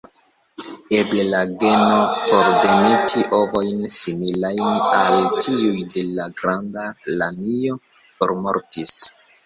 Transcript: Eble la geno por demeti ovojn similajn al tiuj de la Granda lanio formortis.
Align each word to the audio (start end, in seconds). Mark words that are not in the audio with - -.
Eble 0.99 1.25
la 1.33 1.41
geno 1.63 1.99
por 2.31 2.47
demeti 2.63 3.23
ovojn 3.41 3.85
similajn 3.99 4.67
al 5.03 5.23
tiuj 5.37 5.87
de 5.95 6.09
la 6.19 6.29
Granda 6.43 6.91
lanio 7.23 7.81
formortis. 8.21 9.03